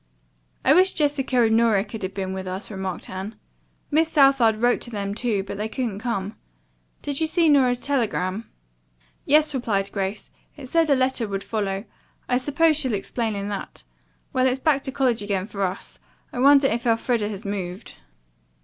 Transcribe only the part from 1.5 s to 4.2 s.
Nora could have been with us," remarked Anne. "Miss